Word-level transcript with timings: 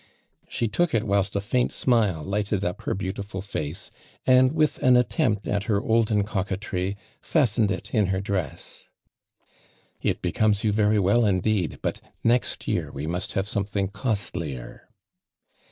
She 0.49 0.67
took 0.67 0.95
it 0.95 1.03
whilst 1.05 1.35
a 1.35 1.39
faint 1.39 1.71
smile 1.71 2.23
lighted 2.23 2.65
up 2.65 2.81
her 2.81 2.95
beautiful 2.95 3.37
f\ice, 3.39 3.91
and 4.25 4.51
with 4.51 4.79
an 4.79 4.97
attempt 4.97 5.47
at 5.47 5.65
her 5.65 5.79
olden 5.79 6.23
coquetry, 6.23 6.97
fastened 7.21 7.69
it 7.69 7.93
in 7.93 8.07
her 8.07 8.19
dress." 8.19 8.85
It 10.11 10.23
becomes 10.23 10.61
jou 10.61 10.71
very 10.71 10.97
well 10.97 11.23
indeed, 11.23 11.77
but 11.83 12.01
next 12.23 12.67
year 12.67 12.91
we 12.91 13.05
must 13.05 13.33
have 13.33 13.47
something 13.47 13.89
cost 13.89 14.35
lier.' 14.35 14.89